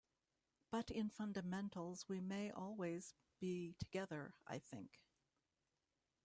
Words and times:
But 0.71 0.89
in 0.89 1.09
fundamentals 1.11 2.09
we 2.09 2.21
may 2.21 2.49
always 2.49 3.13
be 3.39 3.75
together 3.77 4.33
I 4.47 4.57
think. 4.57 4.99